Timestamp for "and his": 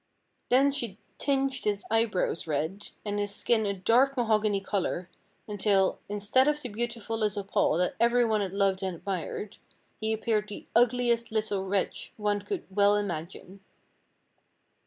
3.05-3.35